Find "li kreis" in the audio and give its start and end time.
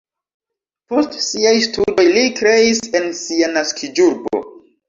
2.17-2.81